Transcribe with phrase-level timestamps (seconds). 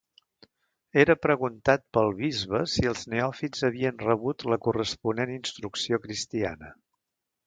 [1.01, 6.73] Era preguntat pel bisbe si els neòfits havien rebut la corresponent instrucció cristiana.